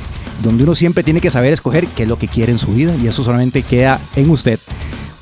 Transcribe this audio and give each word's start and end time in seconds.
donde 0.44 0.66
uno 0.66 0.76
siempre 0.76 1.04
tiene 1.04 1.22
que 1.22 1.32
saber 1.32 1.54
escoger 1.54 1.88
qué 1.88 2.04
es 2.04 2.10
lo 2.10 2.20
que 2.20 2.28
quiere 2.28 2.52
en 2.52 2.60
su 2.60 2.74
vida 2.74 2.94
y 3.02 3.08
eso 3.08 3.24
solamente 3.24 3.64
queda 3.64 4.02
en 4.18 4.30
usted. 4.30 4.60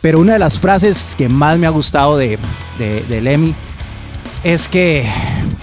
Pero 0.06 0.20
una 0.20 0.34
de 0.34 0.40
las 0.40 0.60
frases 0.60 1.16
que 1.18 1.28
más 1.28 1.58
me 1.58 1.66
ha 1.66 1.72
gustado 1.72 2.16
de, 2.16 2.38
de, 2.78 3.22
Lemmy 3.22 3.56
es 4.44 4.68
que 4.68 5.04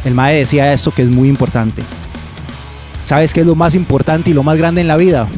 el 0.05 0.15
Mae 0.15 0.35
decía 0.35 0.73
esto 0.73 0.91
que 0.91 1.03
es 1.03 1.09
muy 1.09 1.29
importante. 1.29 1.85
¿Sabes 3.05 3.33
qué 3.33 3.43
es 3.43 3.47
lo 3.47 3.55
más 3.55 3.77
importante 3.77 4.31
y 4.31 4.35
lo 4.35 4.43
más 4.43 4.59
grande 4.59 4.81
en 4.81 4.89
la 4.89 4.97
vida? 4.97 5.29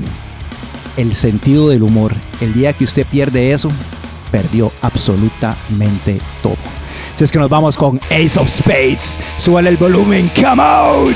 El 0.97 1.13
sentido 1.13 1.69
del 1.69 1.83
humor. 1.83 2.15
El 2.41 2.55
día 2.55 2.73
que 2.73 2.85
usted 2.85 3.07
pierde 3.07 3.53
eso, 3.53 3.69
perdió 4.31 4.73
absolutamente 4.81 6.19
todo. 6.43 6.57
Si 7.15 7.25
es 7.25 7.31
que 7.31 7.39
nos 7.39 7.51
vamos 7.51 7.77
con 7.77 8.01
Ace 8.07 8.41
of 8.41 8.49
Spades, 8.49 9.21
suele 9.37 9.69
el 9.69 9.77
volumen, 9.77 10.33
come 10.35 10.63
on. 10.63 11.15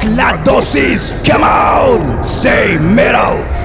Rock, 0.00 0.16
la 0.16 0.36
dosis, 0.42 1.12
come 1.24 1.44
on, 1.44 2.22
stay 2.22 2.78
metal. 2.78 3.59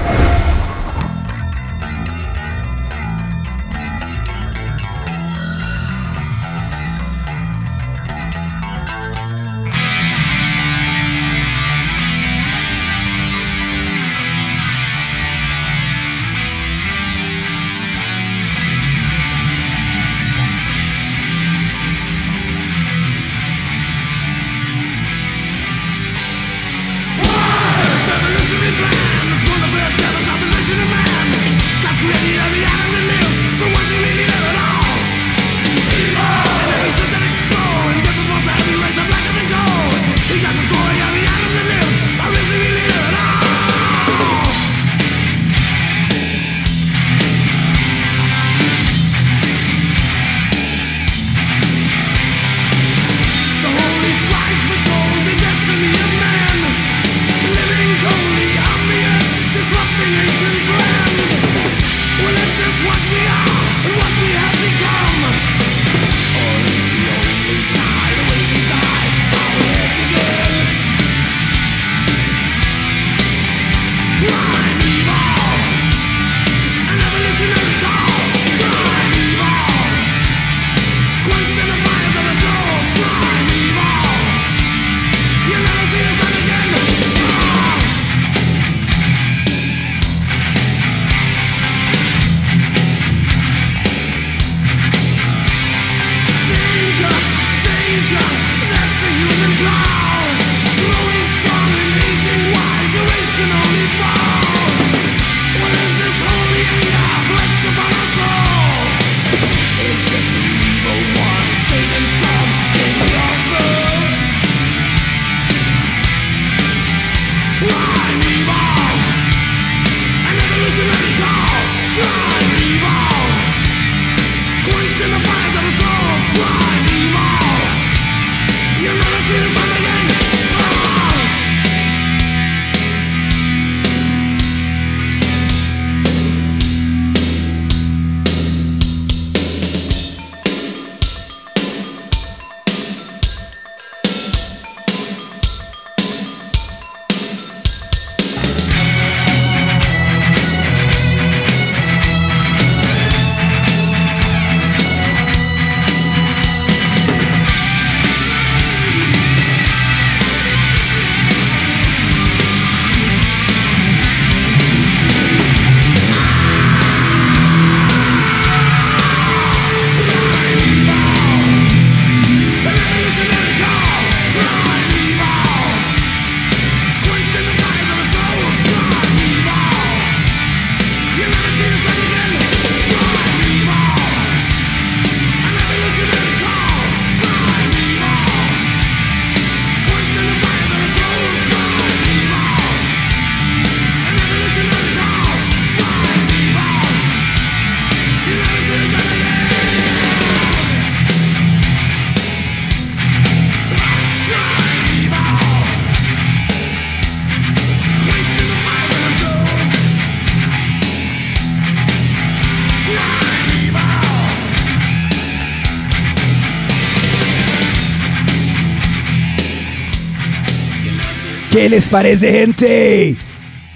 ¿Qué 221.56 221.68
les 221.70 221.88
parece, 221.88 222.30
gente? 222.32 223.16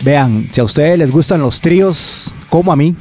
Vean, 0.05 0.49
si 0.51 0.61
a 0.61 0.65
ustedes 0.65 0.99
les 0.99 1.11
gustan 1.11 1.41
los 1.41 1.63
tríos, 1.63 2.31
como 2.51 2.75
a 2.75 2.77
mí, 2.77 2.95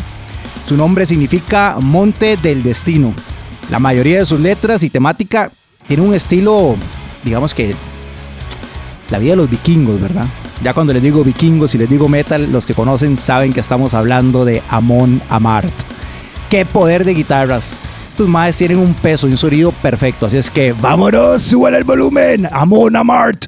Su 0.68 0.76
nombre 0.76 1.06
significa 1.06 1.78
Monte 1.80 2.36
del 2.38 2.64
Destino. 2.64 3.14
La 3.70 3.78
mayoría 3.78 4.18
de 4.18 4.26
sus 4.26 4.40
letras 4.40 4.82
y 4.82 4.90
temática 4.90 5.52
tiene 5.88 6.02
un 6.02 6.16
estilo, 6.16 6.76
digamos 7.24 7.54
que 7.54 7.76
la 9.12 9.20
vida 9.20 9.34
de 9.34 9.38
los 9.38 9.50
vikingos, 9.52 10.02
¿verdad? 10.02 10.26
Ya 10.64 10.74
cuando 10.74 10.92
les 10.92 11.04
digo 11.04 11.24
vikingos 11.24 11.76
y 11.76 11.78
les 11.78 11.90
digo 11.90 12.10
metal, 12.10 12.52
los 12.52 12.66
que 12.66 12.74
conocen 12.74 13.20
saben 13.20 13.54
que 13.54 13.60
estamos 13.60 13.94
hablando 13.94 14.44
de 14.44 14.64
Amon 14.70 15.22
Amart. 15.30 15.72
¡Qué 16.50 16.66
poder 16.66 17.06
de 17.06 17.14
guitarras! 17.14 17.78
Estos 18.14 18.30
maes 18.30 18.56
tienen 18.56 18.78
un 18.78 18.94
peso 18.94 19.28
y 19.28 19.32
un 19.32 19.38
sonido 19.38 19.72
perfecto, 19.72 20.28
así 20.28 20.38
es 20.38 20.52
que 20.52 20.72
vámonos, 20.72 21.42
suban 21.42 21.74
el 21.74 21.84
volumen, 21.84 22.48
Amon 22.52 22.96
Amart. 22.96 23.46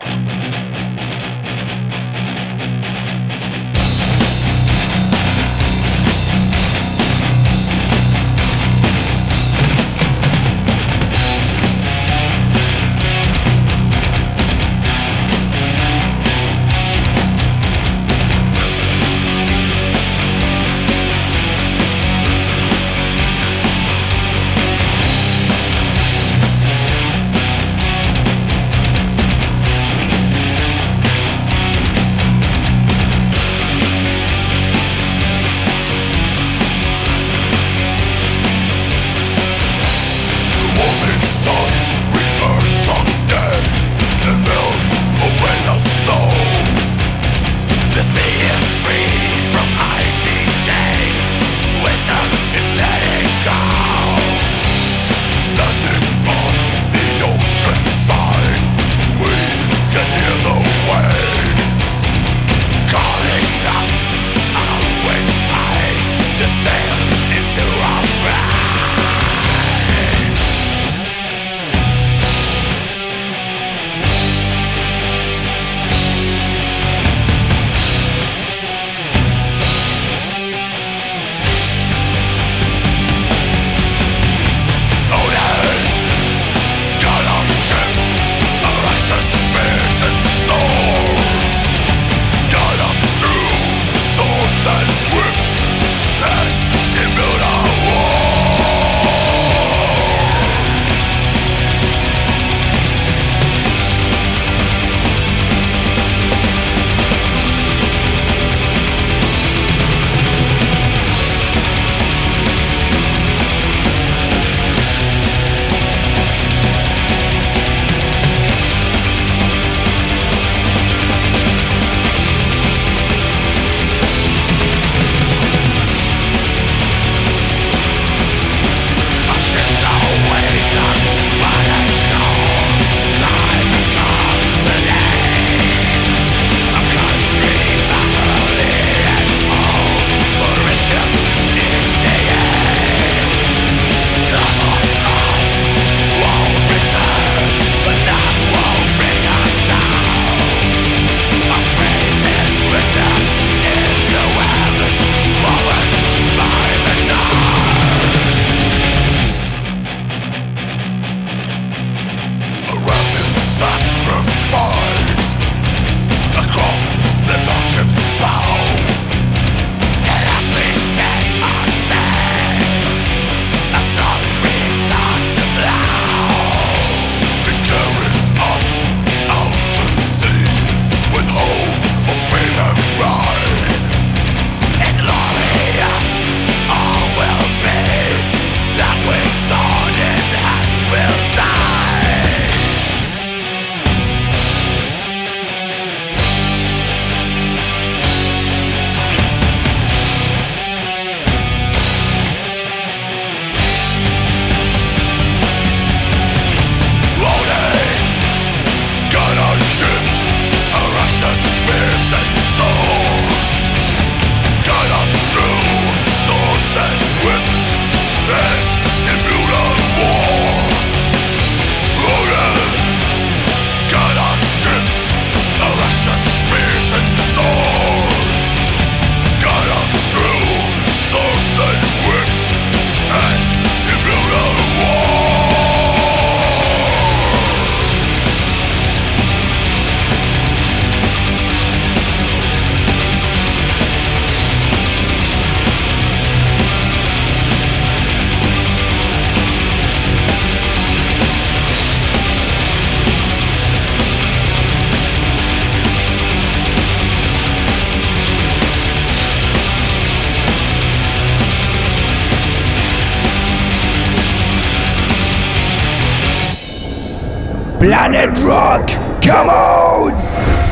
Planet 267.96 268.38
Rock. 268.40 268.90
Come 269.22 269.50
on. 269.50 270.65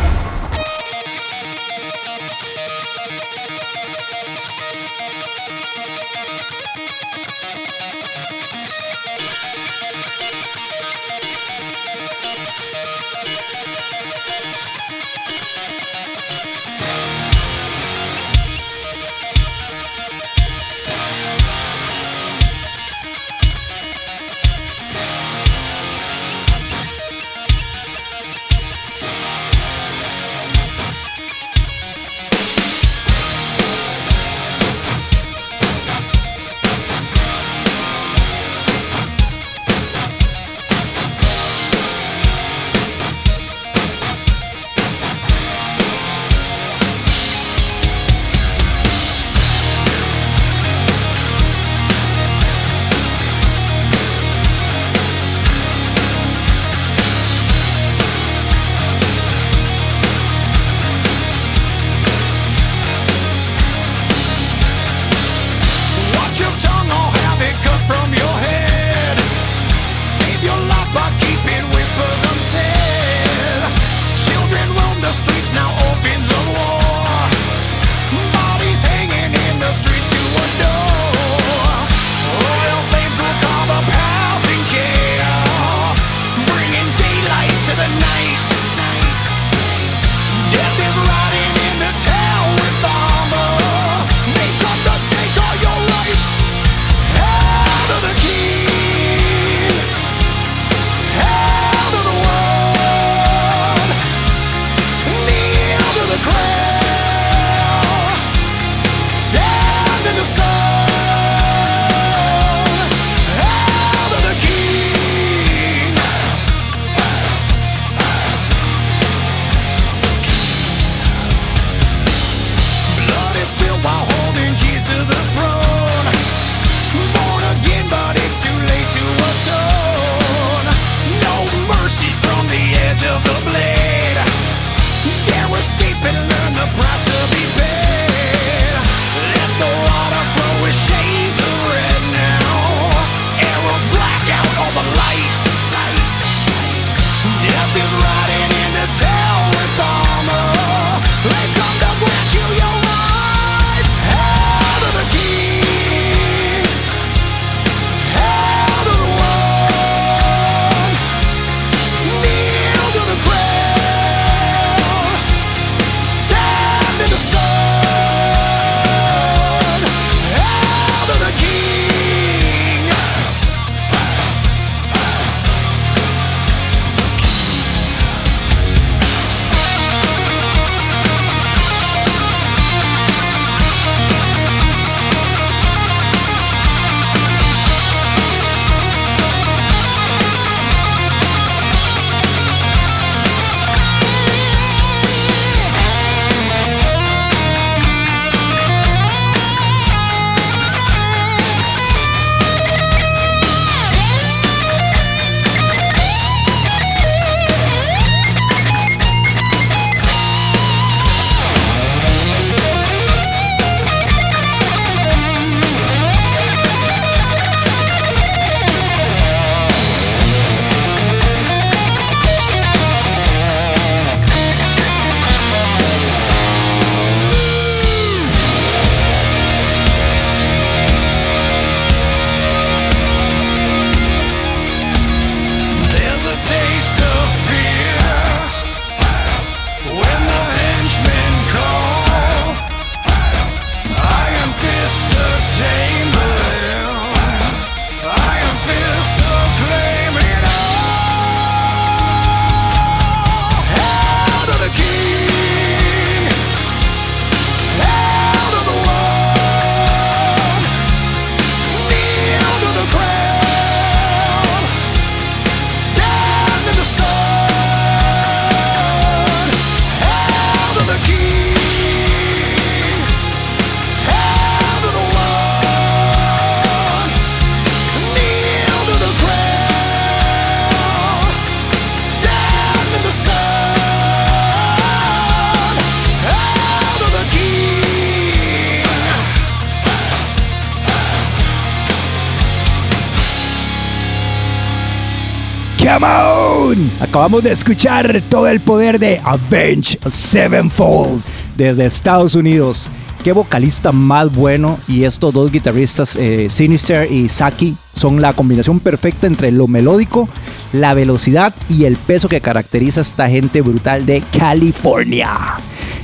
Acabamos 297.13 297.43
de 297.43 297.51
escuchar 297.51 298.23
todo 298.27 298.47
el 298.47 298.59
poder 298.59 298.97
de 298.97 299.21
Avenge 299.23 299.99
Sevenfold 300.09 301.21
desde 301.55 301.85
Estados 301.85 302.33
Unidos. 302.33 302.89
Qué 303.23 303.33
vocalista 303.33 303.91
más 303.91 304.33
bueno 304.33 304.79
y 304.87 305.03
estos 305.03 305.31
dos 305.31 305.51
guitarristas, 305.51 306.15
eh, 306.15 306.47
Sinister 306.49 307.11
y 307.11 307.29
Saki, 307.29 307.75
son 307.93 308.19
la 308.19 308.33
combinación 308.33 308.79
perfecta 308.79 309.27
entre 309.27 309.51
lo 309.51 309.67
melódico, 309.67 310.27
la 310.71 310.95
velocidad 310.95 311.53
y 311.69 311.85
el 311.85 311.97
peso 311.97 312.27
que 312.27 312.41
caracteriza 312.41 313.01
a 313.01 313.03
esta 313.03 313.29
gente 313.29 313.61
brutal 313.61 314.07
de 314.07 314.23
California. 314.35 315.29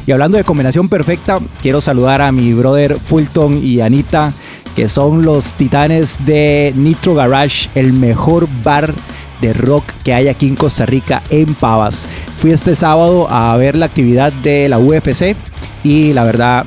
Y 0.06 0.12
hablando 0.12 0.38
de 0.38 0.44
combinación 0.44 0.90
perfecta, 0.90 1.40
quiero 1.60 1.82
saludar 1.82 2.22
a 2.22 2.32
mi 2.32 2.54
brother 2.54 3.00
Fulton 3.00 3.64
y 3.64 3.82
Anita, 3.82 4.32
que 4.76 4.88
son 4.88 5.24
los 5.24 5.54
titanes 5.56 6.24
de 6.28 6.72
Nitro 6.76 7.16
Garage, 7.16 7.68
el 7.74 7.94
mejor 7.94 8.48
bar 8.64 8.94
de 8.94 9.19
rock 9.54 9.86
que 10.04 10.14
hay 10.14 10.28
aquí 10.28 10.48
en 10.48 10.56
Costa 10.56 10.86
Rica, 10.86 11.22
en 11.30 11.54
Pavas. 11.56 12.08
Fui 12.40 12.52
este 12.52 12.76
sábado 12.76 13.28
a 13.30 13.56
ver 13.58 13.76
la 13.76 13.86
actividad 13.86 14.32
de 14.34 14.70
la 14.70 14.80
UFC 14.80 15.36
y 15.84 16.14
la 16.14 16.24
verdad, 16.24 16.66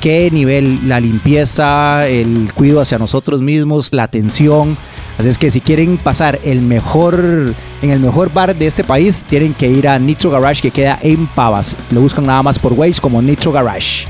qué 0.00 0.30
nivel, 0.30 0.88
la 0.88 1.00
limpieza, 1.00 2.06
el 2.06 2.50
cuidado 2.54 2.82
hacia 2.82 2.98
nosotros 2.98 3.40
mismos, 3.40 3.88
la 3.92 4.04
atención. 4.04 4.76
Así 5.18 5.28
es 5.28 5.38
que 5.38 5.50
si 5.50 5.60
quieren 5.60 5.98
pasar 5.98 6.38
el 6.44 6.62
mejor, 6.62 7.54
en 7.82 7.90
el 7.90 8.00
mejor 8.00 8.32
bar 8.32 8.56
de 8.56 8.66
este 8.66 8.84
país, 8.84 9.24
tienen 9.28 9.52
que 9.52 9.68
ir 9.68 9.86
a 9.86 9.98
Nitro 9.98 10.30
Garage 10.30 10.62
que 10.62 10.70
queda 10.70 10.98
en 11.02 11.26
Pavas. 11.26 11.76
Lo 11.90 12.00
buscan 12.00 12.24
nada 12.24 12.42
más 12.42 12.58
por 12.58 12.72
Waze 12.72 13.00
como 13.00 13.20
Nitro 13.20 13.52
Garage. 13.52 14.06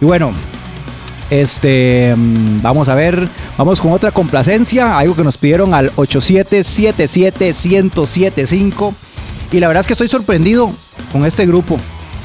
Y 0.00 0.04
bueno, 0.04 0.32
este, 1.30 2.14
mm, 2.16 2.62
vamos 2.62 2.88
a 2.88 2.94
ver, 2.94 3.28
vamos 3.56 3.80
con 3.80 3.92
otra 3.92 4.10
complacencia, 4.10 4.98
algo 4.98 5.16
que 5.16 5.24
nos 5.24 5.38
pidieron 5.38 5.72
al 5.74 5.90
8777-1075. 5.92 8.92
Y 9.52 9.60
la 9.60 9.68
verdad 9.68 9.82
es 9.82 9.86
que 9.86 9.92
estoy 9.94 10.08
sorprendido 10.08 10.72
con 11.12 11.24
este 11.24 11.46
grupo. 11.46 11.78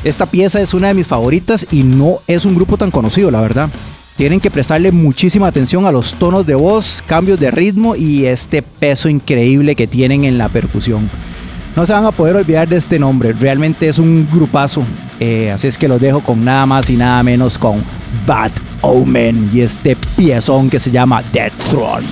Esta 0.03 0.25
pieza 0.25 0.59
es 0.61 0.73
una 0.73 0.89
de 0.89 0.93
mis 0.93 1.07
favoritas 1.07 1.65
y 1.71 1.83
no 1.83 2.19
es 2.27 2.43
un 2.45 2.55
grupo 2.55 2.77
tan 2.77 2.91
conocido, 2.91 3.31
la 3.31 3.41
verdad. 3.41 3.69
Tienen 4.15 4.39
que 4.39 4.51
prestarle 4.51 4.91
muchísima 4.91 5.47
atención 5.47 5.85
a 5.85 5.91
los 5.91 6.13
tonos 6.15 6.45
de 6.45 6.55
voz, 6.55 7.03
cambios 7.05 7.39
de 7.39 7.51
ritmo 7.51 7.95
y 7.95 8.25
este 8.25 8.61
peso 8.61 9.07
increíble 9.07 9.75
que 9.75 9.87
tienen 9.87 10.25
en 10.25 10.37
la 10.37 10.49
percusión. 10.49 11.09
No 11.75 11.85
se 11.85 11.93
van 11.93 12.05
a 12.05 12.11
poder 12.11 12.35
olvidar 12.35 12.67
de 12.67 12.77
este 12.77 12.99
nombre, 12.99 13.33
realmente 13.33 13.87
es 13.87 13.99
un 13.99 14.27
grupazo. 14.31 14.83
Eh, 15.19 15.51
así 15.51 15.67
es 15.67 15.77
que 15.77 15.87
los 15.87 15.99
dejo 15.99 16.21
con 16.21 16.43
nada 16.43 16.65
más 16.65 16.89
y 16.89 16.95
nada 16.95 17.21
menos 17.23 17.57
con 17.57 17.83
Bad 18.25 18.51
Omen 18.81 19.49
y 19.53 19.61
este 19.61 19.95
piezón 20.15 20.69
que 20.69 20.79
se 20.79 20.91
llama 20.91 21.21
Dead 21.31 21.51
Throne. 21.69 22.07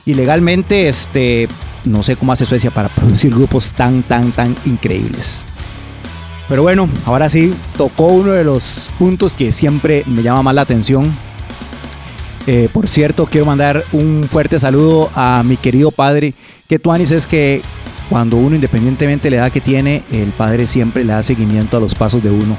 Y 0.07 0.15
legalmente, 0.15 0.89
este, 0.89 1.49
no 1.85 2.05
sé 2.05 2.15
cómo 2.15 2.35
hace 2.35 2.47
Suecia 2.47 2.71
para 2.71 2.89
producir 2.89 3.35
grupos 3.35 3.73
tan, 3.73 4.05
tan, 4.05 4.31
tan 4.31 4.55
increíbles. 4.65 5.45
Pero 6.49 6.63
bueno, 6.63 6.89
ahora 7.05 7.29
sí, 7.29 7.55
tocó 7.77 8.07
uno 8.07 8.33
de 8.33 8.45
los 8.45 8.91
puntos 8.99 9.35
que 9.35 9.53
siempre 9.53 10.03
me 10.07 10.23
llama 10.23 10.43
más 10.43 10.55
la 10.55 10.63
atención. 10.63 11.13
Eh, 12.47 12.71
por 12.73 12.89
cierto, 12.89 13.27
quiero 13.27 13.45
mandar 13.45 13.85
un 13.93 14.27
fuerte 14.31 14.59
saludo 14.59 15.11
a 15.15 15.43
mi 15.45 15.59
querido 15.59 15.91
padre, 15.91 16.33
que 16.67 16.79
Tuanis 16.79 17.11
es 17.11 17.27
que 17.27 17.61
cuando 18.09 18.39
uno, 18.39 18.55
independientemente 18.55 19.25
de 19.25 19.37
la 19.37 19.43
edad 19.43 19.53
que 19.53 19.61
tiene, 19.61 20.03
el 20.11 20.31
padre 20.31 20.67
siempre 20.67 21.05
le 21.05 21.13
da 21.13 21.23
seguimiento 21.23 21.77
a 21.77 21.81
los 21.81 21.95
pasos 21.95 22.23
de 22.23 22.31
uno. 22.31 22.57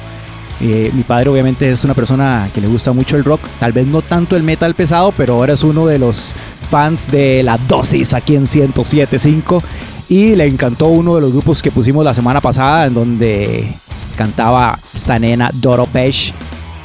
Eh, 0.62 0.92
mi 0.94 1.04
padre 1.04 1.30
obviamente 1.30 1.72
es 1.72 1.84
una 1.84 1.94
persona 1.94 2.50
que 2.54 2.62
le 2.62 2.68
gusta 2.68 2.92
mucho 2.92 3.16
el 3.16 3.24
rock, 3.24 3.42
tal 3.60 3.72
vez 3.72 3.88
no 3.88 4.02
tanto 4.04 4.36
el 4.36 4.44
metal 4.44 4.76
pesado, 4.76 5.12
pero 5.16 5.36
ahora 5.36 5.54
es 5.54 5.64
uno 5.64 5.88
de 5.88 5.98
los 5.98 6.36
fans 6.70 7.10
de 7.10 7.42
la 7.44 7.58
dosis 7.58 8.14
aquí 8.14 8.36
en 8.36 8.44
107.5 8.44 9.62
y 10.10 10.36
le 10.36 10.48
encantó 10.48 10.88
uno 10.88 11.16
de 11.16 11.22
los 11.22 11.32
grupos 11.32 11.62
que 11.62 11.72
pusimos 11.72 12.04
la 12.04 12.16
semana 12.16 12.42
pasada 12.42 12.88
en 12.88 12.96
donde 12.96 13.72
cantaba 14.18 14.78
esta 14.94 15.20
nena 15.20 15.52
Doro 15.54 15.86
Pesh. 15.86 16.34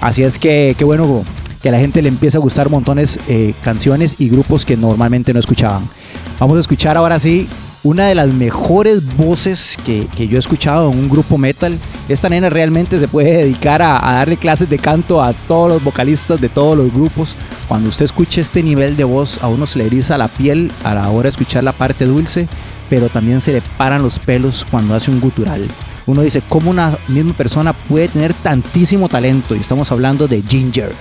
Así 0.01 0.23
es 0.23 0.39
que 0.39 0.75
qué 0.79 0.85
bueno 0.85 1.25
que 1.63 1.71
a 1.71 1.73
la 1.73 1.79
gente 1.79 2.03
le 2.03 2.11
empieza 2.11 2.37
a 2.37 2.43
gustar 2.43 2.69
montones 2.69 3.19
eh, 3.27 3.55
canciones 3.63 4.17
y 4.19 4.29
grupos 4.29 4.67
que 4.67 4.77
normalmente 4.77 5.33
no 5.33 5.41
escuchaban. 5.41 5.89
Vamos 6.39 6.59
a 6.59 6.61
escuchar 6.61 6.99
ahora 6.99 7.19
sí 7.19 7.49
una 7.83 8.07
de 8.07 8.15
las 8.15 8.33
mejores 8.33 9.03
voces 9.17 9.77
que, 9.85 10.07
que 10.15 10.29
yo 10.29 10.37
he 10.37 10.41
escuchado 10.41 10.91
en 10.91 10.99
un 10.99 11.09
grupo 11.09 11.39
metal. 11.39 11.79
Esta 12.09 12.29
nena 12.29 12.51
realmente 12.51 12.99
se 12.99 13.09
puede 13.09 13.39
dedicar 13.39 13.81
a, 13.81 13.99
darle 14.01 14.37
clases 14.37 14.69
de 14.69 14.79
canto 14.79 15.23
a 15.23 15.33
todos 15.33 15.71
los 15.71 15.85
vocalistas 15.85 16.41
de 16.41 16.51
todos 16.51 16.77
los 16.77 16.93
grupos. 16.93 17.35
Cuando 17.69 17.89
usted 17.89 18.05
escuche 18.05 18.43
este 18.43 18.63
nivel 18.63 18.97
de 18.97 19.05
voz, 19.05 19.43
a 19.43 19.49
uno 19.49 19.67
se 19.67 19.79
le 19.79 19.87
eriza 19.87 20.19
la 20.19 20.29
piel 20.29 20.71
a 20.83 20.95
la 20.95 21.09
hora 21.09 21.25
de 21.25 21.31
escuchar 21.31 21.65
la 21.65 21.73
parte 21.73 22.05
dulce, 22.05 22.49
pero 22.89 23.09
también 23.09 23.41
se 23.41 23.53
le 23.53 23.63
paran 23.77 24.03
los 24.03 24.19
pelos 24.19 24.67
cuando 24.71 24.95
hace 24.95 25.11
un 25.11 25.21
gutural. 25.21 25.67
Uno 26.07 26.23
dice, 26.23 26.43
¿cómo 26.49 26.71
una 26.71 26.97
misma 27.09 27.33
persona 27.33 27.73
puede 27.73 28.09
tener 28.09 28.35
tantísimo 28.35 29.09
talento? 29.09 29.57
Y 29.57 29.61
estamos 29.61 29.91
hablando 29.91 30.29
de 30.29 30.43
Ginger, 30.43 30.93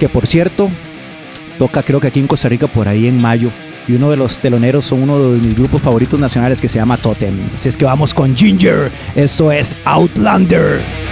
que 0.00 0.08
por 0.08 0.26
cierto, 0.26 0.70
toca 1.58 1.82
creo 1.82 2.00
que 2.00 2.06
aquí 2.06 2.20
en 2.20 2.26
Costa 2.26 2.48
Rica 2.48 2.66
por 2.66 2.88
ahí 2.88 3.06
en 3.06 3.20
mayo. 3.20 3.50
Y 3.86 3.94
uno 3.94 4.10
de 4.10 4.16
los 4.18 4.38
teloneros 4.38 4.84
son 4.84 5.02
uno 5.02 5.18
de 5.18 5.38
mis 5.38 5.54
grupos 5.54 5.80
favoritos 5.80 6.20
nacionales 6.20 6.60
que 6.60 6.68
se 6.68 6.78
llama 6.78 6.98
Totem. 6.98 7.38
Así 7.54 7.70
es 7.70 7.76
que 7.76 7.86
vamos 7.86 8.12
con 8.12 8.36
Ginger. 8.36 8.90
Esto 9.14 9.50
es 9.50 9.76
Outlander. 9.84 11.07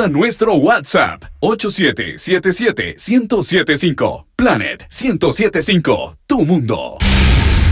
A 0.00 0.08
nuestro 0.08 0.54
WhatsApp 0.54 1.26
8777-1075. 1.42 4.24
Planet 4.34 4.86
1075, 4.88 6.14
tu 6.26 6.46
mundo. 6.46 6.96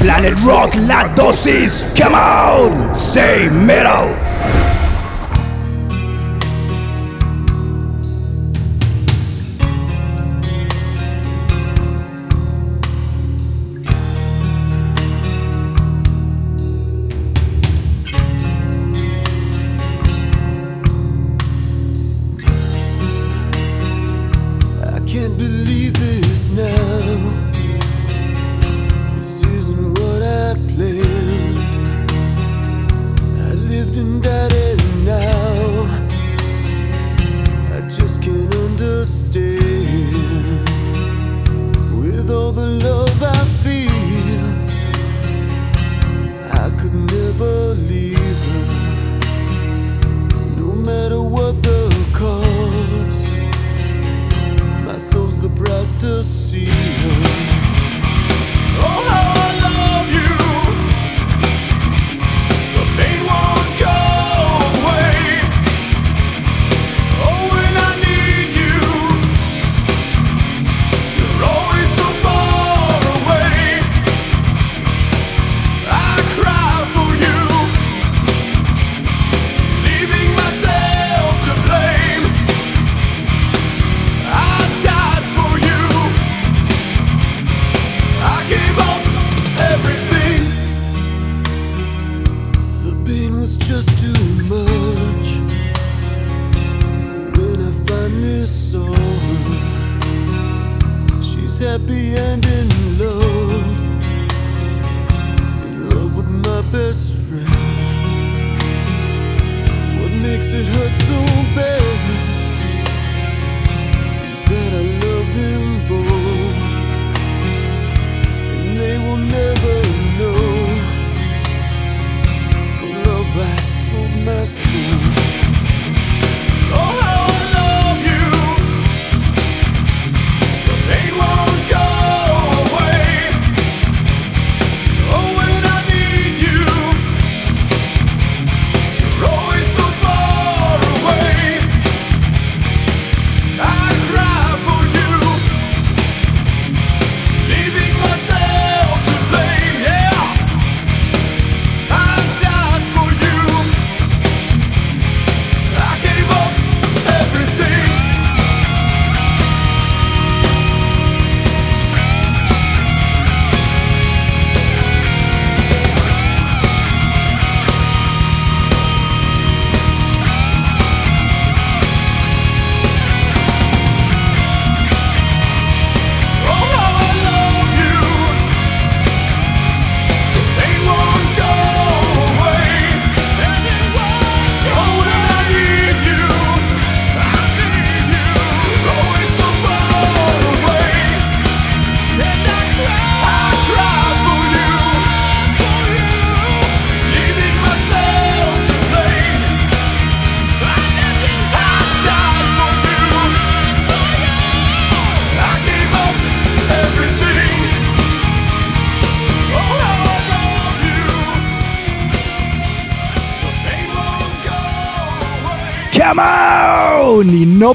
Planet 0.01 0.35
Rock, 0.45 0.75
la 0.87 1.09
dosis. 1.15 1.83
Come 1.97 2.17
on, 2.17 2.93
stay 2.93 3.49
metal. 3.49 4.11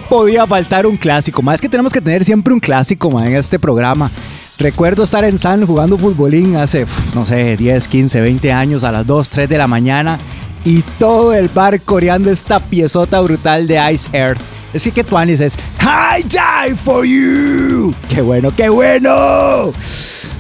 Podía 0.10 0.46
faltar 0.46 0.86
un 0.86 0.98
clásico. 0.98 1.42
Más 1.42 1.62
que 1.62 1.70
tenemos 1.70 1.94
que 1.94 2.02
tener 2.02 2.24
siempre 2.24 2.54
un 2.54 2.60
clásico 2.60 3.10
ma, 3.10 3.28
en 3.28 3.36
este 3.36 3.60
programa. 3.60 4.12
Recuerdo 4.58 5.04
estar 5.04 5.26
en 5.26 5.38
San 5.38 5.66
jugando 5.66 5.98
futbolín 5.98 6.56
hace, 6.56 6.86
no 7.14 7.26
sé, 7.26 7.58
10, 7.58 7.88
15, 7.88 8.22
20 8.22 8.54
años 8.54 8.84
a 8.84 8.92
las 8.92 9.06
2, 9.06 9.30
3 9.30 9.50
de 9.50 9.58
la 9.58 9.68
mañana 9.68 10.18
y 10.66 10.82
todo 11.00 11.34
el 11.34 11.48
bar 11.48 11.80
coreando 11.82 12.30
esta 12.32 12.60
piezota 12.60 13.22
brutal 13.22 13.68
de 13.68 13.94
Ice 13.94 14.10
Earth. 14.12 14.42
Es 14.74 14.84
que 14.84 14.92
que 14.92 15.04
Tuanis 15.06 15.40
es 15.40 15.56
I 15.80 16.24
die 16.24 16.76
for 16.76 17.06
you. 17.06 17.94
¡Qué 18.10 18.22
bueno, 18.22 18.50
qué 18.52 18.68
bueno! 18.68 19.72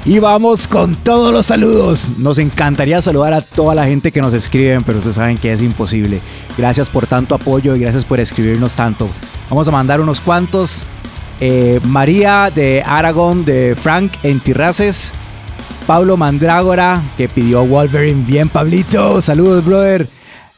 Y 0.04 0.20
vamos 0.20 0.68
con 0.68 0.96
todos 0.96 1.32
los 1.32 1.46
saludos. 1.46 2.10
Nos 2.18 2.38
encantaría 2.40 3.02
saludar 3.02 3.34
a 3.34 3.42
toda 3.42 3.74
la 3.76 3.86
gente 3.86 4.12
que 4.12 4.22
nos 4.22 4.34
escriben, 4.34 4.84
pero 4.84 4.98
ustedes 4.98 5.16
saben 5.16 5.38
que 5.38 5.54
es 5.54 5.62
imposible. 5.62 6.20
Gracias 6.58 6.90
por 6.90 7.08
tanto 7.08 7.34
apoyo 7.34 7.76
y 7.76 7.80
gracias 7.80 8.04
por 8.04 8.20
escribirnos 8.20 8.74
tanto. 8.74 9.08
Vamos 9.50 9.68
a 9.68 9.72
mandar 9.72 10.02
unos 10.02 10.20
cuantos. 10.20 10.84
Eh, 11.40 11.80
María 11.84 12.52
de 12.54 12.84
Aragón, 12.84 13.46
de 13.46 13.76
Frank 13.82 14.14
en 14.24 14.40
Tirraces. 14.40 15.12
Pablo 15.86 16.18
Mandrágora, 16.18 17.02
que 17.16 17.30
pidió 17.30 17.66
Wolverine. 17.66 18.24
Bien, 18.26 18.50
Pablito. 18.50 19.22
Saludos, 19.22 19.64
brother. 19.64 20.10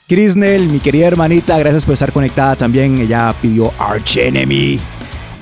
Crisnel, 0.08 0.70
mi 0.70 0.80
querida 0.80 1.08
hermanita, 1.08 1.60
gracias 1.60 1.84
por 1.84 1.94
estar 1.94 2.14
conectada 2.14 2.56
también. 2.56 2.98
Ella 2.98 3.36
pidió 3.42 3.74
Arch 3.78 4.16
Enemy. 4.18 4.80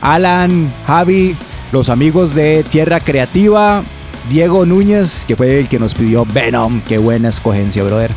Alan, 0.02 0.74
Javi, 0.88 1.36
los 1.72 1.90
amigos 1.90 2.34
de 2.34 2.64
Tierra 2.64 3.00
Creativa. 3.00 3.84
Diego 4.30 4.66
Núñez, 4.66 5.24
que 5.28 5.36
fue 5.36 5.60
el 5.60 5.68
que 5.68 5.78
nos 5.78 5.94
pidió 5.94 6.26
Venom. 6.26 6.82
Qué 6.88 6.98
buena 6.98 7.30
escogencia, 7.30 7.84
brother. 7.84 8.10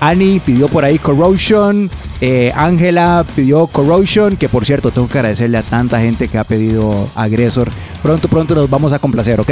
Annie 0.00 0.40
pidió 0.40 0.66
por 0.66 0.84
ahí 0.84 0.98
Corrosion. 0.98 1.88
Eh, 2.20 2.52
Ángela 2.56 3.24
pidió 3.36 3.68
Corrosion. 3.68 4.36
Que 4.36 4.48
por 4.48 4.66
cierto, 4.66 4.90
tengo 4.90 5.06
que 5.06 5.18
agradecerle 5.18 5.58
a 5.58 5.62
tanta 5.62 6.00
gente 6.00 6.26
que 6.26 6.38
ha 6.38 6.44
pedido 6.44 7.08
Agresor. 7.14 7.70
Pronto, 8.02 8.26
pronto 8.26 8.56
los 8.56 8.68
vamos 8.68 8.92
a 8.92 8.98
complacer, 8.98 9.40
¿ok? 9.40 9.50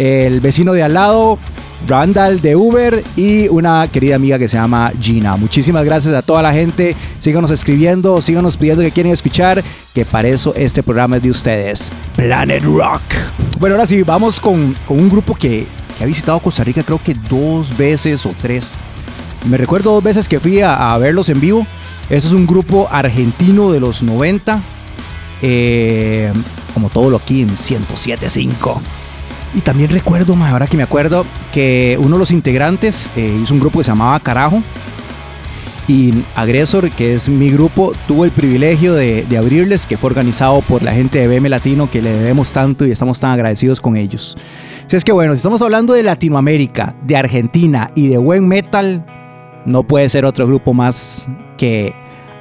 El 0.00 0.40
vecino 0.40 0.72
de 0.72 0.82
al 0.82 0.94
lado 0.94 1.38
Randall 1.86 2.40
de 2.40 2.56
Uber 2.56 3.04
y 3.16 3.48
una 3.48 3.86
querida 3.86 4.16
amiga 4.16 4.38
que 4.38 4.48
se 4.48 4.56
llama 4.56 4.90
Gina. 4.98 5.36
Muchísimas 5.36 5.84
gracias 5.84 6.14
a 6.14 6.22
toda 6.22 6.40
la 6.40 6.54
gente. 6.54 6.96
Síganos 7.18 7.50
escribiendo, 7.50 8.22
síganos 8.22 8.56
pidiendo 8.56 8.82
que 8.82 8.92
quieren 8.92 9.12
escuchar, 9.12 9.62
que 9.92 10.06
para 10.06 10.28
eso 10.28 10.54
este 10.56 10.82
programa 10.82 11.18
es 11.18 11.22
de 11.22 11.28
ustedes. 11.30 11.92
Planet 12.16 12.64
Rock. 12.64 13.02
Bueno, 13.58 13.76
ahora 13.76 13.86
sí, 13.86 14.02
vamos 14.02 14.40
con, 14.40 14.74
un 14.88 15.10
grupo 15.10 15.34
que, 15.34 15.66
que 15.98 16.04
ha 16.04 16.06
visitado 16.06 16.38
Costa 16.40 16.64
Rica 16.64 16.82
creo 16.82 16.98
que 17.04 17.14
dos 17.28 17.76
veces 17.76 18.24
o 18.24 18.32
tres. 18.40 18.70
Me 19.50 19.58
recuerdo 19.58 19.92
dos 19.92 20.02
veces 20.02 20.30
que 20.30 20.40
fui 20.40 20.62
a, 20.62 20.94
a 20.94 20.96
verlos 20.96 21.28
en 21.28 21.42
vivo. 21.42 21.66
Este 22.04 22.26
es 22.26 22.32
un 22.32 22.46
grupo 22.46 22.88
argentino 22.90 23.70
de 23.70 23.80
los 23.80 24.02
90. 24.02 24.60
eh, 25.42 26.32
como 26.72 26.88
todo 26.88 27.10
lo 27.10 27.18
aquí 27.18 27.42
en 27.42 27.50
107.5. 27.50 28.80
Y 29.54 29.60
también 29.60 29.90
recuerdo, 29.90 30.36
ma, 30.36 30.50
ahora 30.50 30.66
que 30.66 30.76
me 30.76 30.82
acuerdo, 30.82 31.26
que 31.52 31.98
uno 32.00 32.12
de 32.12 32.18
los 32.18 32.30
integrantes 32.30 33.08
eh, 33.16 33.40
hizo 33.42 33.54
un 33.54 33.60
grupo 33.60 33.78
que 33.78 33.84
se 33.84 33.90
llamaba 33.90 34.20
Carajo. 34.20 34.62
Y 35.88 36.22
Agresor, 36.36 36.88
que 36.90 37.14
es 37.14 37.28
mi 37.28 37.50
grupo, 37.50 37.92
tuvo 38.06 38.24
el 38.24 38.30
privilegio 38.30 38.94
de, 38.94 39.24
de 39.28 39.38
abrirles, 39.38 39.86
que 39.86 39.96
fue 39.96 40.10
organizado 40.10 40.60
por 40.60 40.82
la 40.82 40.92
gente 40.92 41.18
de 41.18 41.26
BM 41.26 41.48
Latino, 41.48 41.90
que 41.90 42.00
le 42.00 42.12
debemos 42.12 42.52
tanto 42.52 42.86
y 42.86 42.92
estamos 42.92 43.18
tan 43.18 43.32
agradecidos 43.32 43.80
con 43.80 43.96
ellos. 43.96 44.36
Si 44.86 44.96
es 44.96 45.04
que 45.04 45.12
bueno, 45.12 45.34
si 45.34 45.38
estamos 45.38 45.62
hablando 45.62 45.94
de 45.94 46.04
Latinoamérica, 46.04 46.94
de 47.02 47.16
Argentina 47.16 47.90
y 47.96 48.06
de 48.06 48.18
buen 48.18 48.46
metal, 48.46 49.04
no 49.66 49.82
puede 49.82 50.08
ser 50.08 50.24
otro 50.24 50.46
grupo 50.46 50.74
más 50.74 51.28
que 51.56 51.92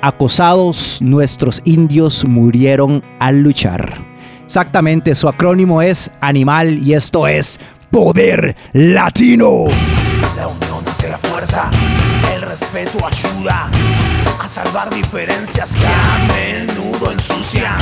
Acosados, 0.01 1.01
nuestros 1.01 1.61
indios 1.65 2.25
murieron 2.25 3.03
al 3.19 3.41
luchar. 3.41 4.08
Exactamente, 4.49 5.13
su 5.13 5.29
acrónimo 5.29 5.79
es 5.83 6.09
Animal 6.21 6.79
y 6.79 6.95
esto 6.95 7.27
es 7.27 7.59
Poder 7.91 8.55
Latino. 8.73 9.65
La 10.35 10.47
unión 10.47 10.83
hace 10.89 11.07
la 11.07 11.19
fuerza, 11.19 11.69
el 12.33 12.41
respeto 12.41 12.97
ayuda 13.05 13.69
a 14.43 14.47
salvar 14.47 14.89
diferencias 14.89 15.75
que 15.75 15.85
a 15.85 16.27
menudo 16.33 17.11
ensucian. 17.11 17.77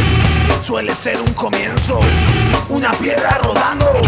Suele 0.61 0.93
ser 0.93 1.21
un 1.21 1.33
comienzo, 1.35 2.01
una 2.67 2.91
piedra 2.91 3.39
rodando 3.41 4.01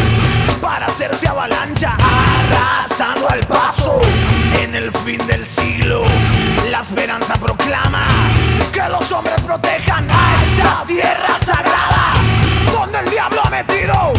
para 0.62 0.88
hacerse 0.88 1.30
avalancha, 1.30 1.96
arrasando 1.96 3.30
al 3.30 3.40
paso 3.48 4.02
en 4.62 4.76
el 4.76 4.92
fin 4.92 5.26
del 5.28 5.46
siglo. 5.46 6.04
La 6.70 6.82
esperanza 6.82 7.36
proclama 7.36 8.06
que 8.74 8.82
los 8.92 9.10
hombres 9.14 9.40
protejan 9.46 10.10
a 10.12 10.36
esta 10.44 10.84
tierra 10.86 11.38
sagrada 11.42 11.89
donde 12.66 13.00
el 13.00 13.10
diablo 13.10 13.42
ha 13.44 13.50
metido 13.50 14.14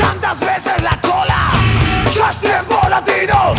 tantas 0.00 0.40
veces 0.40 0.82
la 0.82 0.98
cola. 1.00 1.52
Es 2.06 2.36
tiempo, 2.40 2.80
latinos, 2.88 3.58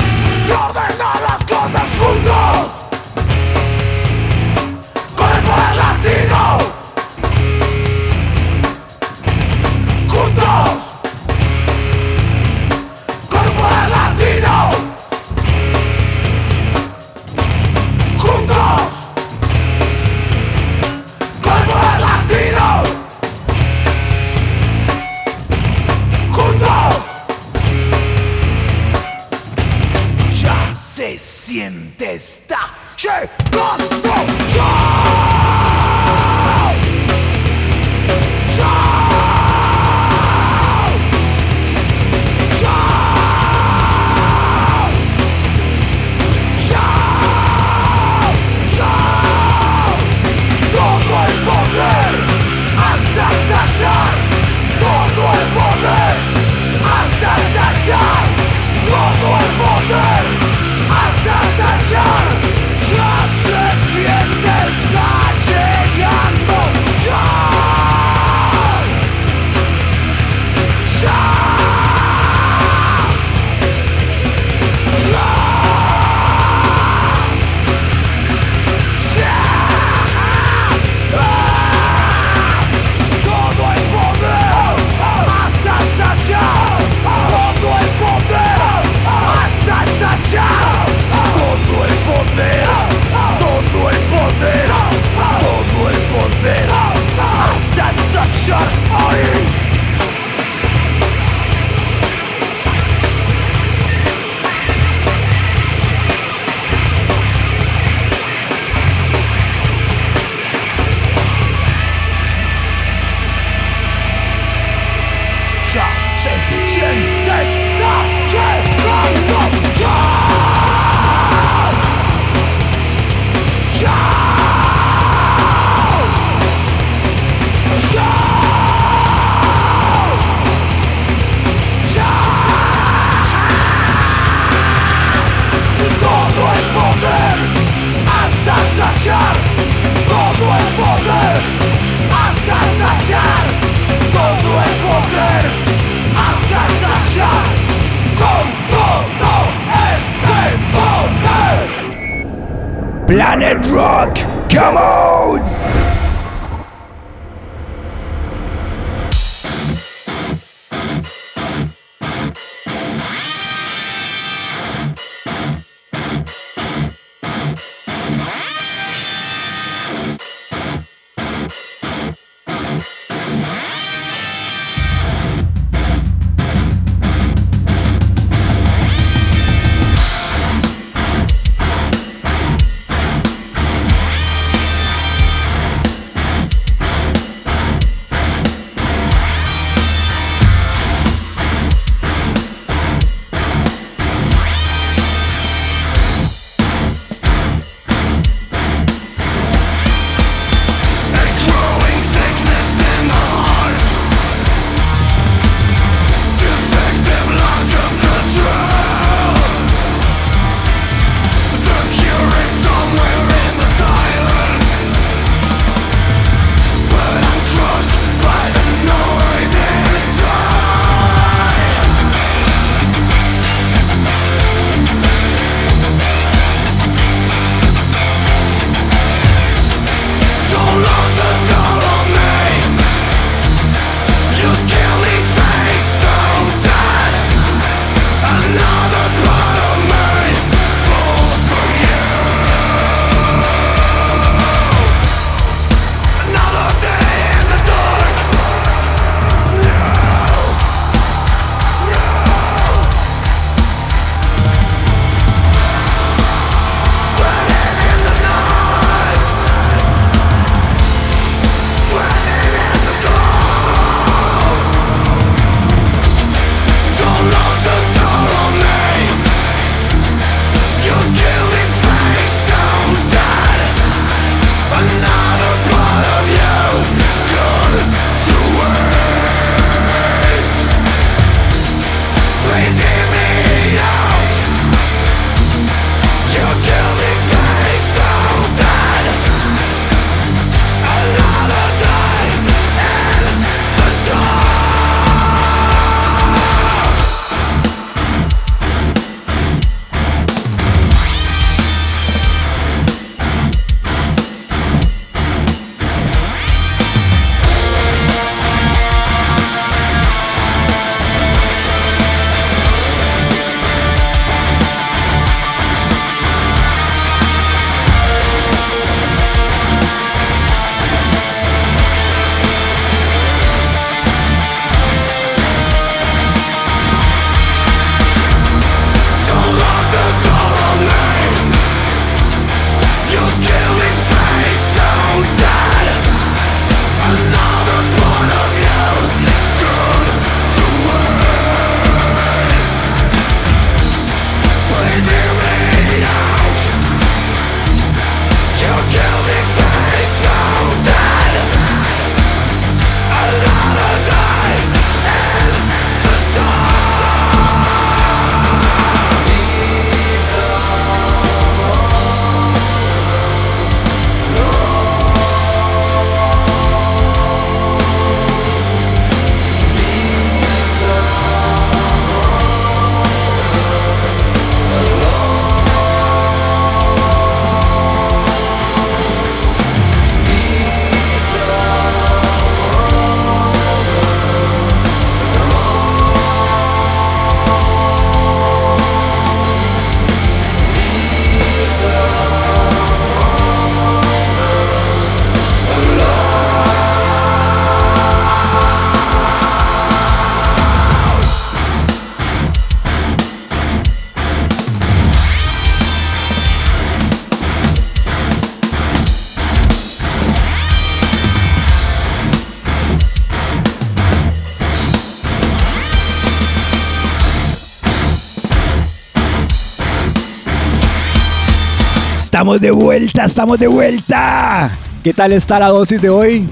Estamos 422.43 422.59
de 422.59 422.71
vuelta, 422.71 423.23
estamos 423.23 423.57
de 423.57 423.67
vuelta. 423.67 424.69
¿Qué 425.01 425.13
tal 425.13 425.31
está 425.31 425.59
la 425.59 425.69
dosis 425.69 426.01
de 426.01 426.09
hoy? 426.09 426.45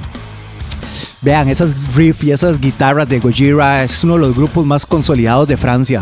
Vean, 1.22 1.50
esas 1.50 1.76
riffs 1.94 2.24
y 2.24 2.32
esas 2.32 2.62
guitarras 2.62 3.10
de 3.10 3.20
Gojira 3.20 3.84
es 3.84 4.02
uno 4.06 4.14
de 4.14 4.22
los 4.22 4.34
grupos 4.34 4.66
más 4.66 4.86
consolidados 4.86 5.50
de 5.50 5.58
Francia. 5.58 6.02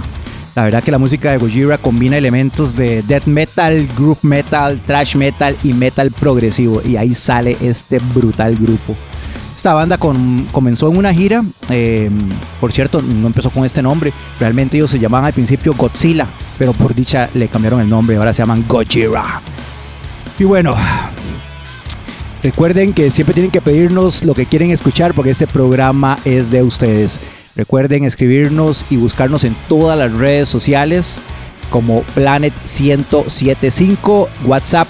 La 0.54 0.66
verdad 0.66 0.84
que 0.84 0.92
la 0.92 1.00
música 1.00 1.32
de 1.32 1.40
Gojira 1.40 1.80
combina 1.80 2.18
elementos 2.18 2.76
de 2.76 3.02
death 3.02 3.26
metal, 3.26 3.88
groove 3.98 4.20
metal, 4.22 4.80
thrash 4.86 5.16
metal 5.16 5.56
y 5.64 5.74
metal 5.74 6.12
progresivo. 6.12 6.84
Y 6.86 6.96
ahí 6.96 7.16
sale 7.16 7.58
este 7.60 7.98
brutal 8.14 8.58
grupo. 8.58 8.96
Esta 9.56 9.74
banda 9.74 9.98
comenzó 9.98 10.92
en 10.92 10.98
una 10.98 11.12
gira, 11.16 11.44
eh, 11.70 12.12
por 12.62 12.72
cierto, 12.72 13.02
no 13.02 13.26
empezó 13.26 13.50
con 13.50 13.66
este 13.66 13.82
nombre, 13.82 14.14
realmente 14.40 14.78
ellos 14.78 14.92
se 14.92 15.00
llamaban 15.00 15.26
al 15.26 15.34
principio 15.34 15.74
Godzilla, 15.74 16.28
pero 16.60 16.74
por 16.74 16.94
dicha 16.94 17.28
le 17.34 17.48
cambiaron 17.48 17.82
el 17.82 17.90
nombre, 17.90 18.18
ahora 18.18 18.34
se 18.34 18.44
llaman 18.44 18.64
Gojira. 18.68 19.42
Y 20.40 20.46
bueno, 20.46 20.74
recuerden 22.42 22.94
que 22.94 23.12
siempre 23.12 23.34
tienen 23.34 23.52
que 23.52 23.60
pedirnos 23.60 24.24
lo 24.24 24.34
que 24.34 24.46
quieren 24.46 24.72
escuchar 24.72 25.14
porque 25.14 25.32
este 25.32 25.48
programa 25.48 26.18
es 26.24 26.50
de 26.50 26.64
ustedes. 26.64 27.20
Recuerden 27.58 28.06
escribirnos 28.06 28.86
y 28.90 28.96
buscarnos 28.96 29.44
en 29.44 29.54
todas 29.68 30.00
las 30.00 30.14
redes 30.14 30.48
sociales 30.48 31.22
como 31.70 32.04
Planet 32.16 32.54
1075, 32.64 34.30
WhatsApp 34.46 34.88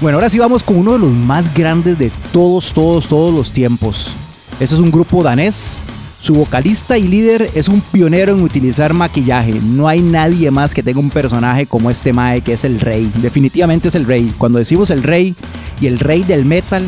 Bueno, 0.00 0.18
ahora 0.18 0.28
sí 0.28 0.40
vamos 0.40 0.64
con 0.64 0.78
uno 0.78 0.94
de 0.94 0.98
los 0.98 1.12
más 1.12 1.54
grandes 1.54 1.96
de 1.96 2.10
todos, 2.32 2.72
todos, 2.72 3.06
todos 3.06 3.32
los 3.32 3.52
tiempos. 3.52 4.14
Este 4.58 4.74
es 4.74 4.80
un 4.80 4.90
grupo 4.90 5.22
danés. 5.22 5.78
Su 6.24 6.32
vocalista 6.32 6.96
y 6.96 7.06
líder 7.06 7.50
es 7.54 7.68
un 7.68 7.82
pionero 7.82 8.32
en 8.32 8.42
utilizar 8.42 8.94
maquillaje. 8.94 9.60
No 9.62 9.88
hay 9.88 10.00
nadie 10.00 10.50
más 10.50 10.72
que 10.72 10.82
tenga 10.82 10.98
un 10.98 11.10
personaje 11.10 11.66
como 11.66 11.90
este 11.90 12.14
Mae, 12.14 12.40
que 12.40 12.54
es 12.54 12.64
el 12.64 12.80
rey. 12.80 13.12
Definitivamente 13.16 13.88
es 13.88 13.94
el 13.94 14.06
rey. 14.06 14.32
Cuando 14.38 14.58
decimos 14.58 14.88
el 14.88 15.02
rey 15.02 15.36
y 15.82 15.86
el 15.86 15.98
rey 15.98 16.22
del 16.22 16.46
metal, 16.46 16.82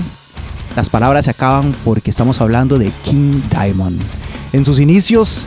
las 0.75 0.89
palabras 0.89 1.27
se 1.27 1.33
acaban 1.33 1.75
porque 1.85 2.09
estamos 2.09 2.41
hablando 2.41 2.79
de 2.79 2.91
King 3.05 3.39
Diamond. 3.51 4.01
En 4.55 4.65
sus 4.65 4.81
inicios, 4.81 5.47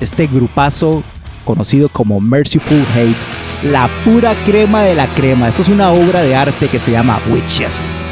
este 0.00 0.26
grupazo 0.26 1.04
conocido 1.44 1.88
como 1.90 2.18
Merciful 2.18 2.84
Hate, 2.92 3.70
la 3.70 3.88
pura 4.04 4.34
crema 4.42 4.82
de 4.82 4.96
la 4.96 5.14
crema. 5.14 5.48
Esto 5.48 5.62
es 5.62 5.68
una 5.68 5.92
obra 5.92 6.22
de 6.22 6.34
arte 6.34 6.66
que 6.66 6.80
se 6.80 6.90
llama 6.90 7.20
Witches 7.30 8.02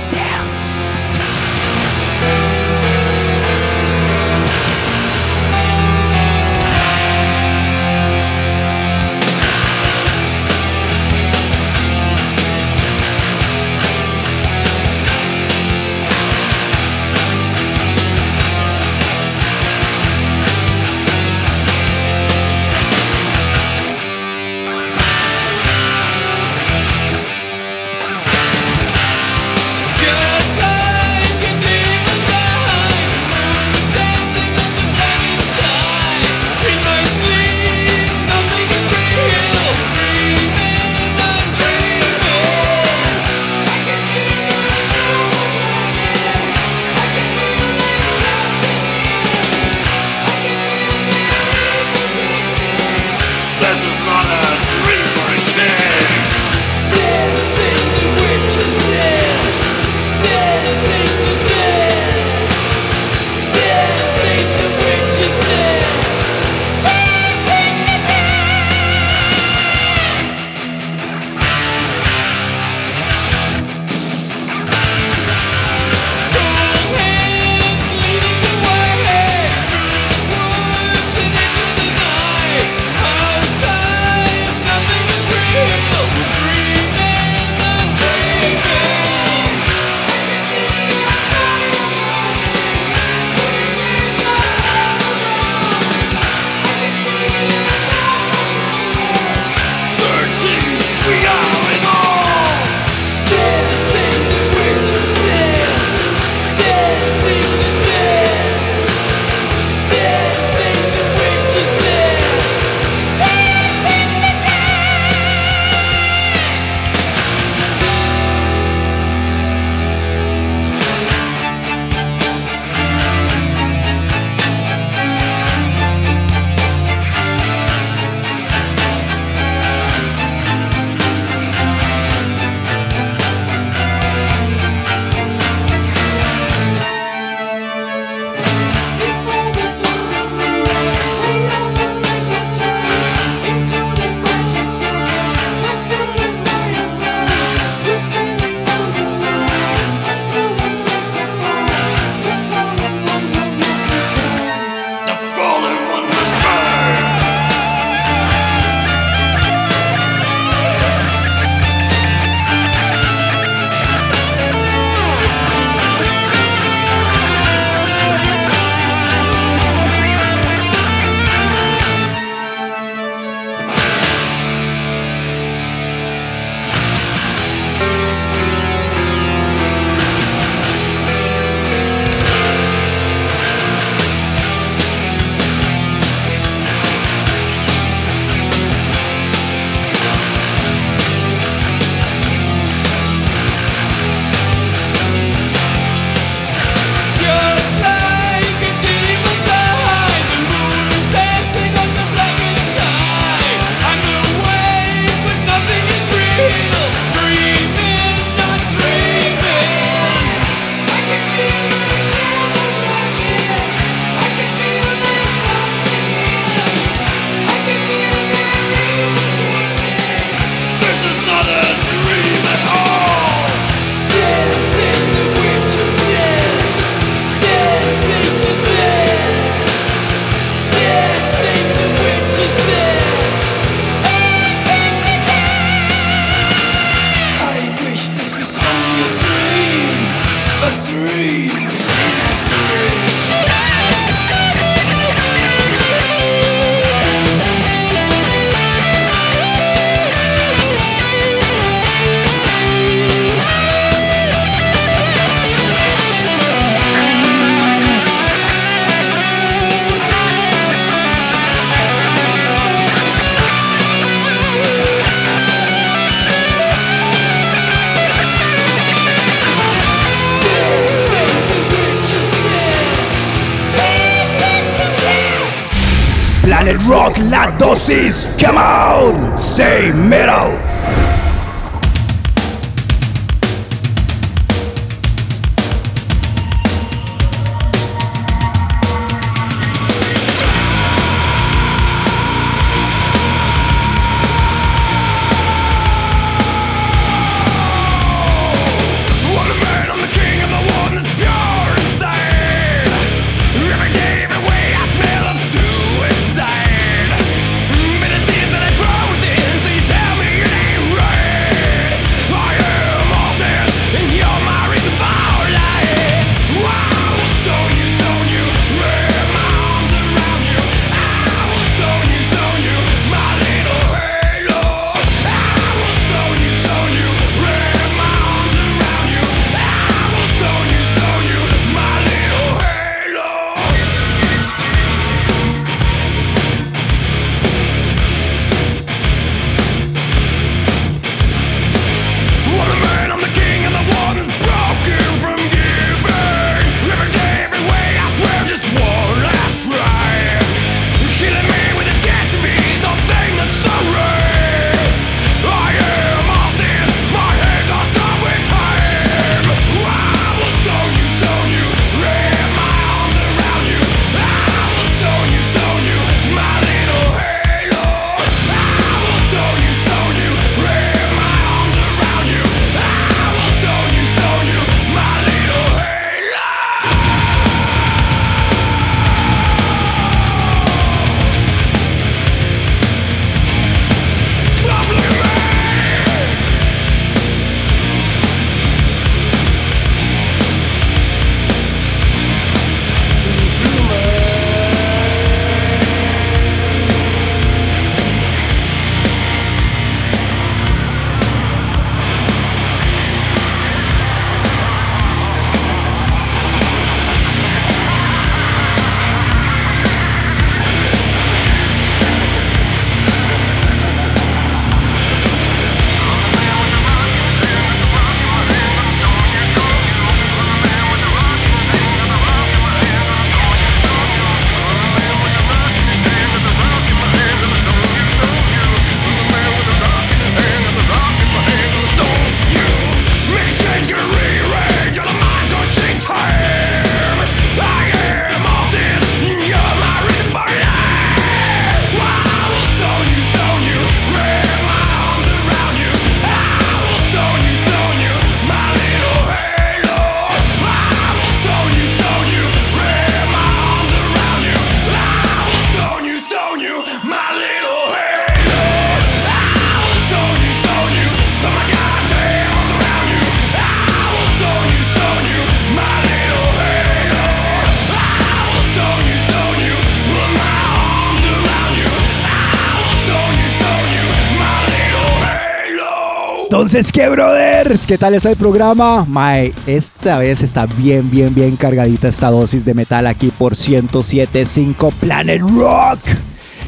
Entonces, 476.66 476.90
¿qué, 476.90 477.08
brothers? 477.08 477.86
¿Qué 477.86 477.96
tal 477.96 478.14
está 478.14 478.28
el 478.28 478.36
programa? 478.36 479.04
Mae, 479.04 479.54
esta 479.68 480.18
vez 480.18 480.42
está 480.42 480.66
bien, 480.66 481.08
bien, 481.08 481.32
bien 481.32 481.54
cargadita 481.54 482.08
esta 482.08 482.28
dosis 482.28 482.64
de 482.64 482.74
metal 482.74 483.06
aquí 483.06 483.28
por 483.28 483.54
107.5 483.54 484.92
Planet 484.94 485.42
Rock. 485.42 486.00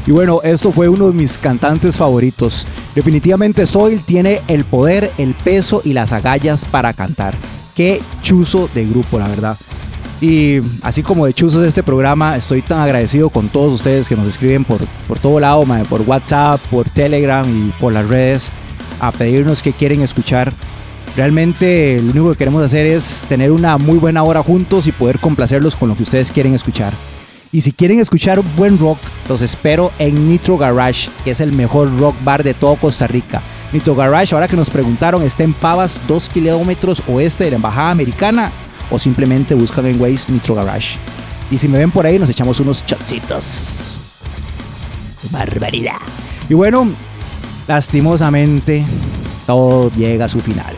Y 0.06 0.12
bueno, 0.12 0.40
esto 0.44 0.70
fue 0.70 0.88
uno 0.88 1.08
de 1.08 1.14
mis 1.14 1.36
cantantes 1.36 1.96
favoritos. 1.96 2.64
Definitivamente 2.94 3.66
Soil 3.66 4.04
tiene 4.04 4.40
el 4.46 4.64
poder, 4.64 5.10
el 5.18 5.34
peso 5.34 5.82
y 5.84 5.94
las 5.94 6.12
agallas 6.12 6.64
para 6.64 6.92
cantar. 6.92 7.34
Qué 7.74 8.00
chuzo 8.22 8.70
de 8.72 8.86
grupo, 8.86 9.18
la 9.18 9.26
verdad. 9.26 9.56
Y 10.20 10.60
así 10.82 11.02
como 11.02 11.26
de 11.26 11.34
chuzos 11.34 11.62
de 11.62 11.68
este 11.68 11.82
programa, 11.82 12.36
estoy 12.36 12.62
tan 12.62 12.78
agradecido 12.78 13.30
con 13.30 13.48
todos 13.48 13.72
ustedes 13.72 14.08
que 14.08 14.14
nos 14.14 14.28
escriben 14.28 14.64
por, 14.64 14.78
por 15.08 15.18
todo 15.18 15.40
lado, 15.40 15.64
por 15.88 16.02
WhatsApp, 16.02 16.60
por 16.70 16.88
Telegram 16.88 17.44
y 17.48 17.72
por 17.80 17.92
las 17.92 18.06
redes 18.06 18.52
a 19.00 19.12
pedirnos 19.12 19.62
qué 19.62 19.72
quieren 19.72 20.02
escuchar. 20.02 20.52
Realmente 21.16 22.00
lo 22.02 22.10
único 22.10 22.30
que 22.30 22.38
queremos 22.38 22.62
hacer 22.62 22.86
es 22.86 23.24
tener 23.28 23.50
una 23.50 23.78
muy 23.78 23.98
buena 23.98 24.22
hora 24.22 24.42
juntos 24.42 24.86
y 24.86 24.92
poder 24.92 25.18
complacerlos 25.18 25.74
con 25.74 25.88
lo 25.88 25.96
que 25.96 26.02
ustedes 26.04 26.30
quieren 26.30 26.54
escuchar. 26.54 26.92
Y 27.50 27.62
si 27.62 27.72
quieren 27.72 27.98
escuchar 27.98 28.42
buen 28.56 28.78
rock, 28.78 28.98
los 29.28 29.40
espero 29.40 29.90
en 29.98 30.28
Nitro 30.28 30.58
Garage, 30.58 31.08
que 31.24 31.30
es 31.30 31.40
el 31.40 31.52
mejor 31.52 31.98
rock 31.98 32.14
bar 32.22 32.42
de 32.42 32.54
todo 32.54 32.76
Costa 32.76 33.06
Rica. 33.06 33.40
Nitro 33.72 33.94
Garage, 33.94 34.34
ahora 34.34 34.48
que 34.48 34.56
nos 34.56 34.70
preguntaron, 34.70 35.22
está 35.22 35.44
en 35.44 35.54
Pavas, 35.54 36.00
2 36.06 36.28
kilómetros 36.28 37.02
oeste 37.08 37.44
de 37.44 37.50
la 37.50 37.56
Embajada 37.56 37.90
Americana, 37.90 38.52
o 38.90 38.98
simplemente 38.98 39.54
buscan 39.54 39.86
en 39.86 40.00
Waze 40.00 40.30
Nitro 40.30 40.54
Garage. 40.54 40.98
Y 41.50 41.56
si 41.56 41.68
me 41.68 41.78
ven 41.78 41.90
por 41.90 42.04
ahí, 42.04 42.18
nos 42.18 42.28
echamos 42.28 42.60
unos 42.60 42.84
chocitos. 42.84 44.00
Barbaridad. 45.30 45.96
Y 46.48 46.54
bueno, 46.54 46.88
lastimosamente, 47.68 48.84
todo 49.46 49.92
llega 49.92 50.24
a 50.24 50.28
su 50.28 50.40
final. 50.40 50.74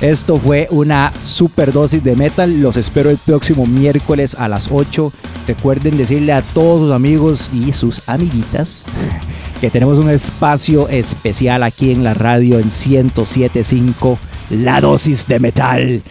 Esto 0.00 0.36
fue 0.36 0.68
una 0.70 1.12
super 1.22 1.72
dosis 1.72 2.02
de 2.04 2.16
metal. 2.16 2.60
Los 2.60 2.76
espero 2.76 3.08
el 3.08 3.16
próximo 3.16 3.64
miércoles 3.64 4.34
a 4.34 4.48
las 4.48 4.68
8. 4.70 5.12
Recuerden 5.46 5.96
decirle 5.96 6.32
a 6.32 6.42
todos 6.42 6.80
sus 6.80 6.90
amigos 6.92 7.50
y 7.54 7.72
sus 7.72 8.06
amiguitas 8.06 8.86
que 9.60 9.70
tenemos 9.70 9.98
un 9.98 10.10
espacio 10.10 10.88
especial 10.88 11.62
aquí 11.62 11.92
en 11.92 12.04
la 12.04 12.12
radio 12.12 12.58
en 12.58 12.66
1075, 12.66 14.18
la 14.50 14.80
dosis 14.80 15.26
de 15.26 15.40
metal. 15.40 16.02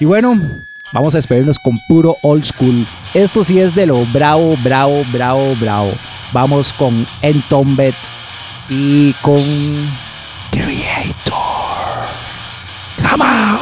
Y 0.00 0.04
bueno, 0.04 0.38
vamos 0.92 1.14
a 1.14 1.18
despedirnos 1.18 1.58
con 1.60 1.78
puro 1.88 2.16
old 2.22 2.44
school. 2.44 2.86
Esto 3.14 3.44
sí 3.44 3.60
es 3.60 3.74
de 3.74 3.86
lo 3.86 4.04
bravo, 4.06 4.56
bravo, 4.62 5.04
bravo, 5.10 5.54
bravo. 5.60 5.90
Vamos 6.34 6.74
con 6.74 7.06
Entombed 7.22 7.94
y 8.68 9.12
con 9.22 9.42
Creator. 10.50 12.06
Come 13.02 13.24
on. 13.24 13.57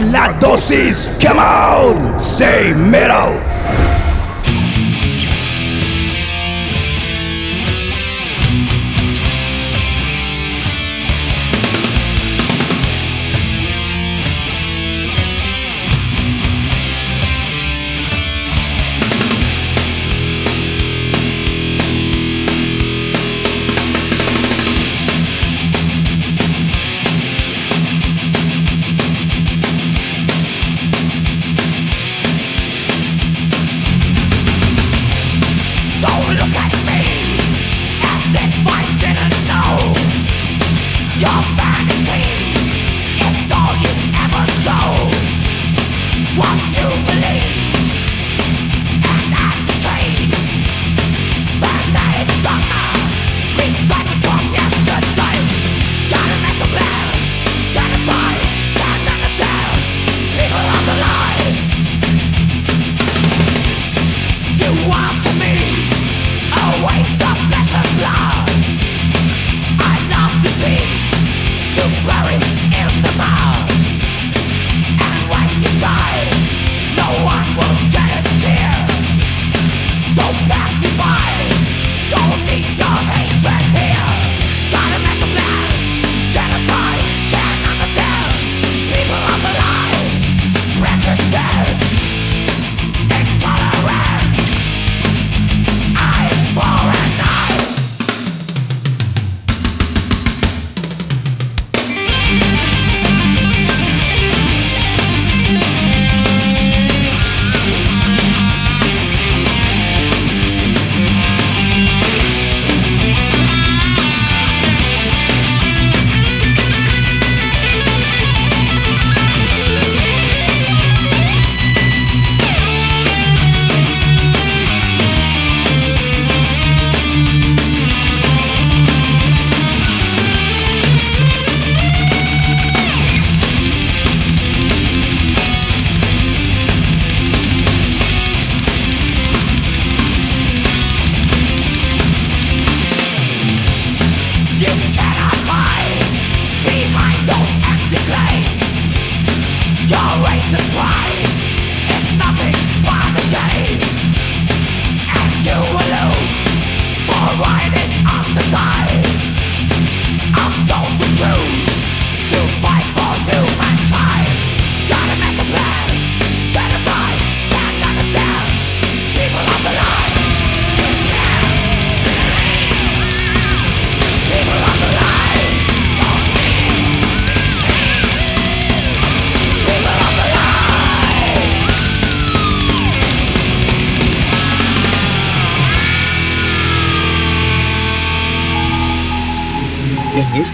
La 0.00 0.32
dosis. 0.40 1.08
Come 1.20 1.38
on. 1.38 2.18
Stay 2.18 2.72
metal. 2.74 3.49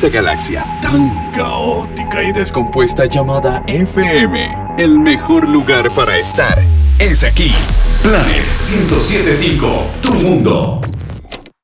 Galaxia 0.08 0.64
tan 0.82 1.32
caótica 1.32 2.22
y 2.22 2.32
descompuesta 2.32 3.06
llamada 3.06 3.62
FM. 3.66 4.74
El 4.78 4.98
mejor 4.98 5.48
lugar 5.48 5.94
para 5.94 6.18
estar 6.18 6.62
es 6.98 7.24
aquí. 7.24 7.52
Planet 8.02 8.46
1075, 8.60 9.86
tu 10.02 10.14
mundo. 10.14 10.85